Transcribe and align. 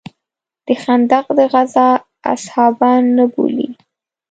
د 0.65 0.67
خندق 0.83 1.25
د 1.37 1.39
غزا 1.53 1.89
اصحابان 2.33 3.01
نه 3.17 3.25
بولې. 3.33 3.67